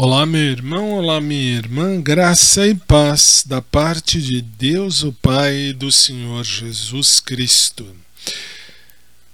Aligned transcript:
Olá, 0.00 0.24
meu 0.24 0.40
irmão, 0.40 0.92
olá, 0.92 1.20
minha 1.20 1.56
irmã, 1.56 2.00
graça 2.00 2.64
e 2.68 2.72
paz 2.72 3.42
da 3.44 3.60
parte 3.60 4.22
de 4.22 4.40
Deus, 4.40 5.02
o 5.02 5.12
Pai 5.12 5.56
e 5.56 5.72
do 5.72 5.90
Senhor 5.90 6.44
Jesus 6.44 7.18
Cristo. 7.18 7.84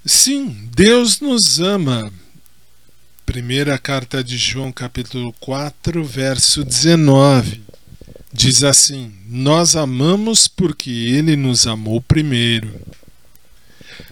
Sim, 0.06 0.56
Deus 0.74 1.21
nos 1.21 1.61
ama. 1.61 2.11
Primeira 3.27 3.77
carta 3.79 4.24
de 4.24 4.38
João, 4.38 4.72
capítulo 4.72 5.35
4, 5.38 6.03
verso 6.03 6.65
19. 6.65 7.60
Diz 8.33 8.65
assim: 8.65 9.12
Nós 9.28 9.76
amamos 9.76 10.49
porque 10.49 10.88
ele 10.88 11.37
nos 11.37 11.67
amou 11.67 12.01
primeiro. 12.01 12.72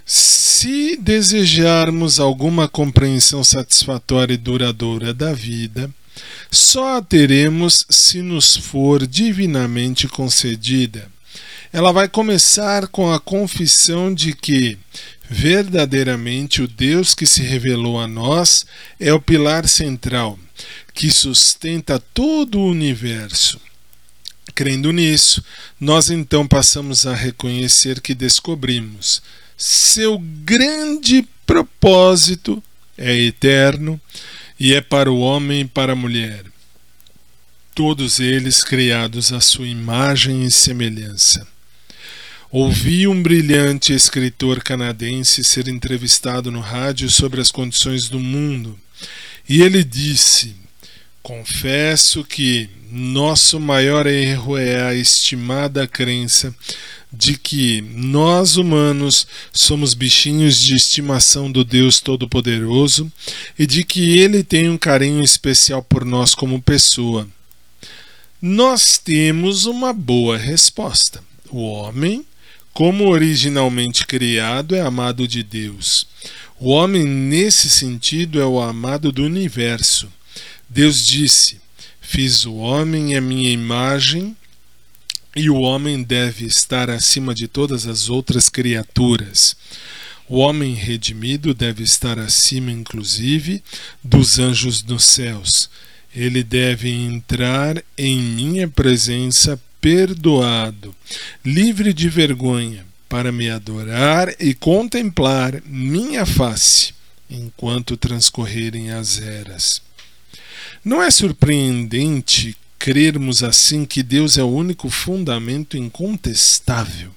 Se 0.04 0.98
desejarmos 0.98 2.20
alguma 2.20 2.68
compreensão 2.68 3.42
satisfatória 3.42 4.34
e 4.34 4.36
duradoura 4.36 5.14
da 5.14 5.32
vida, 5.32 5.90
só 6.50 6.98
a 6.98 7.02
teremos 7.02 7.86
se 7.88 8.22
nos 8.22 8.56
for 8.56 9.06
divinamente 9.06 10.08
concedida. 10.08 11.10
Ela 11.72 11.92
vai 11.92 12.08
começar 12.08 12.86
com 12.88 13.10
a 13.10 13.18
confissão 13.18 14.12
de 14.12 14.34
que, 14.34 14.78
verdadeiramente, 15.28 16.60
o 16.60 16.68
Deus 16.68 17.14
que 17.14 17.26
se 17.26 17.42
revelou 17.42 17.98
a 17.98 18.06
nós 18.06 18.66
é 19.00 19.12
o 19.12 19.20
pilar 19.20 19.66
central, 19.66 20.38
que 20.92 21.10
sustenta 21.10 21.98
todo 22.12 22.58
o 22.58 22.68
universo. 22.68 23.60
Crendo 24.54 24.92
nisso, 24.92 25.42
nós 25.80 26.10
então 26.10 26.46
passamos 26.46 27.06
a 27.06 27.14
reconhecer 27.14 28.00
que 28.02 28.14
descobrimos 28.14 29.22
seu 29.62 30.18
grande 30.18 31.24
propósito 31.46 32.60
é 32.98 33.14
eterno 33.14 34.00
e 34.62 34.74
é 34.74 34.80
para 34.80 35.10
o 35.10 35.18
homem 35.18 35.62
e 35.62 35.64
para 35.64 35.92
a 35.92 35.96
mulher, 35.96 36.44
todos 37.74 38.20
eles 38.20 38.62
criados 38.62 39.32
à 39.32 39.40
sua 39.40 39.66
imagem 39.66 40.44
e 40.44 40.52
semelhança. 40.52 41.44
Ouvi 42.48 43.08
um 43.08 43.20
brilhante 43.20 43.92
escritor 43.92 44.62
canadense 44.62 45.42
ser 45.42 45.66
entrevistado 45.66 46.52
no 46.52 46.60
rádio 46.60 47.10
sobre 47.10 47.40
as 47.40 47.50
condições 47.50 48.08
do 48.08 48.20
mundo, 48.20 48.78
e 49.48 49.62
ele 49.62 49.82
disse: 49.82 50.54
Confesso 51.24 52.22
que 52.22 52.70
nosso 52.88 53.58
maior 53.58 54.06
erro 54.06 54.56
é 54.56 54.80
a 54.84 54.94
estimada 54.94 55.88
crença 55.88 56.54
de 57.12 57.36
que 57.36 57.82
nós 57.94 58.56
humanos 58.56 59.26
somos 59.52 59.92
bichinhos 59.92 60.58
de 60.58 60.74
estimação 60.74 61.52
do 61.52 61.62
Deus 61.62 62.00
Todo-Poderoso 62.00 63.12
e 63.58 63.66
de 63.66 63.84
que 63.84 64.18
ele 64.18 64.42
tem 64.42 64.70
um 64.70 64.78
carinho 64.78 65.22
especial 65.22 65.82
por 65.82 66.04
nós 66.04 66.34
como 66.34 66.62
pessoa. 66.62 67.28
Nós 68.40 68.96
temos 68.96 69.66
uma 69.66 69.92
boa 69.92 70.38
resposta. 70.38 71.22
O 71.50 71.60
homem, 71.60 72.24
como 72.72 73.10
originalmente 73.10 74.06
criado, 74.06 74.74
é 74.74 74.80
amado 74.80 75.28
de 75.28 75.42
Deus. 75.42 76.06
O 76.58 76.70
homem, 76.70 77.04
nesse 77.04 77.68
sentido, 77.68 78.40
é 78.40 78.46
o 78.46 78.60
amado 78.60 79.12
do 79.12 79.22
universo. 79.22 80.08
Deus 80.68 81.04
disse: 81.06 81.60
Fiz 82.00 82.46
o 82.46 82.54
homem 82.54 83.16
à 83.16 83.20
minha 83.20 83.50
imagem 83.50 84.34
e 85.34 85.48
o 85.48 85.56
homem 85.60 86.02
deve 86.02 86.44
estar 86.44 86.90
acima 86.90 87.34
de 87.34 87.48
todas 87.48 87.86
as 87.86 88.08
outras 88.08 88.48
criaturas. 88.48 89.56
O 90.28 90.38
homem 90.38 90.74
redimido 90.74 91.52
deve 91.52 91.82
estar 91.82 92.18
acima, 92.18 92.70
inclusive, 92.70 93.62
dos 94.02 94.38
anjos 94.38 94.82
dos 94.82 95.04
céus. 95.04 95.68
Ele 96.14 96.42
deve 96.42 96.90
entrar 96.90 97.82
em 97.96 98.18
minha 98.18 98.68
presença 98.68 99.60
perdoado, 99.80 100.94
livre 101.44 101.92
de 101.92 102.08
vergonha, 102.08 102.86
para 103.08 103.32
me 103.32 103.50
adorar 103.50 104.34
e 104.38 104.54
contemplar 104.54 105.60
minha 105.66 106.24
face, 106.24 106.94
enquanto 107.28 107.96
transcorrerem 107.96 108.90
as 108.90 109.20
eras. 109.20 109.82
Não 110.84 111.02
é 111.02 111.10
surpreendente 111.10 112.56
crermos 112.82 113.42
assim 113.44 113.84
que 113.84 114.02
Deus 114.02 114.36
é 114.36 114.42
o 114.42 114.48
único 114.48 114.90
fundamento 114.90 115.76
incontestável. 115.76 117.12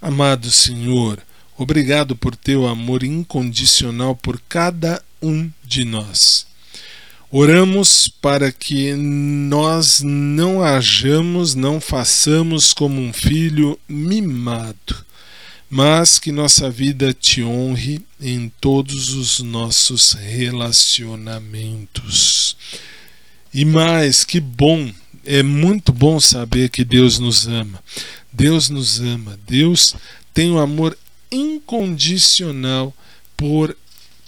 Amado 0.00 0.52
Senhor, 0.52 1.20
obrigado 1.58 2.14
por 2.14 2.36
teu 2.36 2.68
amor 2.68 3.02
incondicional 3.02 4.14
por 4.14 4.40
cada 4.48 5.02
um 5.20 5.50
de 5.64 5.84
nós. 5.84 6.46
Oramos 7.28 8.06
para 8.06 8.52
que 8.52 8.94
nós 8.94 10.00
não 10.00 10.62
hajamos, 10.62 11.56
não 11.56 11.80
façamos 11.80 12.72
como 12.72 13.02
um 13.02 13.12
filho 13.12 13.76
mimado, 13.88 15.04
mas 15.68 16.20
que 16.20 16.30
nossa 16.30 16.70
vida 16.70 17.12
te 17.12 17.42
honre 17.42 18.00
em 18.20 18.48
todos 18.60 19.12
os 19.12 19.40
nossos 19.40 20.12
relacionamentos. 20.12 22.56
E 23.52 23.64
mais, 23.64 24.24
que 24.24 24.40
bom, 24.40 24.92
é 25.24 25.42
muito 25.42 25.92
bom 25.92 26.20
saber 26.20 26.68
que 26.68 26.84
Deus 26.84 27.18
nos 27.18 27.46
ama. 27.48 27.82
Deus 28.32 28.68
nos 28.68 29.00
ama. 29.00 29.38
Deus 29.46 29.94
tem 30.32 30.50
um 30.50 30.58
amor 30.58 30.96
incondicional 31.30 32.94
por 33.36 33.76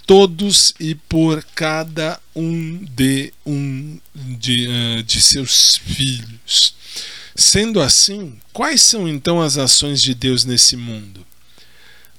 todos 0.06 0.74
e 0.80 0.94
por 0.94 1.44
cada 1.54 2.20
um 2.34 2.84
de 2.84 3.32
um 3.46 3.98
de, 4.14 4.68
uh, 4.68 5.02
de 5.02 5.20
seus 5.20 5.76
filhos. 5.76 6.74
Sendo 7.34 7.80
assim, 7.80 8.38
quais 8.52 8.82
são 8.82 9.08
então 9.08 9.40
as 9.40 9.56
ações 9.56 10.02
de 10.02 10.14
Deus 10.14 10.44
nesse 10.44 10.76
mundo? 10.76 11.24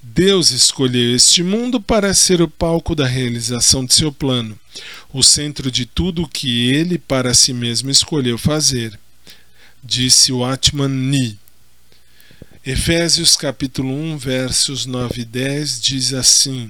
Deus 0.05 0.51
escolheu 0.51 1.15
este 1.15 1.41
mundo 1.41 1.79
para 1.79 2.13
ser 2.13 2.41
o 2.41 2.47
palco 2.47 2.93
da 2.93 3.07
realização 3.07 3.85
de 3.85 3.93
seu 3.93 4.11
plano, 4.11 4.59
o 5.13 5.23
centro 5.23 5.71
de 5.71 5.85
tudo 5.85 6.23
o 6.23 6.27
que 6.27 6.69
ele 6.73 6.97
para 6.97 7.33
si 7.33 7.53
mesmo 7.53 7.89
escolheu 7.89 8.37
fazer. 8.37 8.99
Disse 9.81 10.33
o 10.33 10.43
Atman 10.43 10.89
Ni. 10.89 11.39
Efésios 12.65 13.37
capítulo 13.37 13.93
1, 13.93 14.17
versos 14.17 14.85
9 14.85 15.21
e 15.21 15.25
10 15.25 15.79
diz 15.79 16.13
assim: 16.13 16.69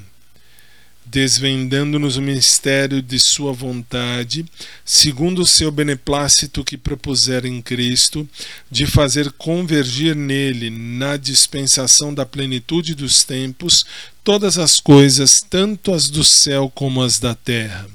desvendando-nos 1.05 2.17
o 2.17 2.21
mistério 2.21 3.01
de 3.01 3.19
Sua 3.19 3.51
vontade, 3.53 4.45
segundo 4.85 5.41
o 5.41 5.47
seu 5.47 5.71
beneplácito 5.71 6.63
que 6.63 6.77
propusera 6.77 7.47
em 7.47 7.61
Cristo, 7.61 8.27
de 8.69 8.85
fazer 8.85 9.31
convergir 9.33 10.15
nele, 10.15 10.69
na 10.69 11.17
dispensação 11.17 12.13
da 12.13 12.25
plenitude 12.25 12.95
dos 12.95 13.23
tempos, 13.23 13.85
todas 14.23 14.57
as 14.57 14.79
coisas, 14.79 15.41
tanto 15.41 15.93
as 15.93 16.09
do 16.09 16.23
céu 16.23 16.71
como 16.73 17.01
as 17.01 17.19
da 17.19 17.35
terra. 17.35 17.87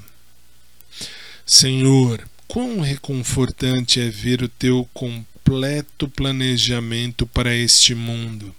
Senhor, 1.45 2.23
quão 2.47 2.79
reconfortante 2.79 3.99
é 3.99 4.09
ver 4.09 4.41
o 4.41 4.47
teu 4.47 4.87
completo 4.93 6.07
planejamento 6.07 7.25
para 7.25 7.55
este 7.55 7.95
mundo. 7.95 8.55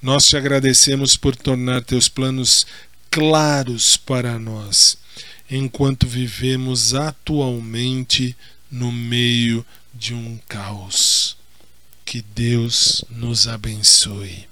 Nós 0.00 0.26
te 0.26 0.36
agradecemos 0.36 1.16
por 1.16 1.34
tornar 1.34 1.82
teus 1.82 2.08
planos 2.08 2.66
claros 3.10 3.96
para 3.96 4.38
nós, 4.38 4.98
enquanto 5.50 6.06
vivemos 6.06 6.94
atualmente 6.94 8.36
no 8.70 8.92
meio 8.92 9.64
de 9.94 10.14
um 10.14 10.38
caos. 10.48 11.36
Que 12.04 12.22
Deus 12.22 13.04
nos 13.10 13.46
abençoe. 13.46 14.48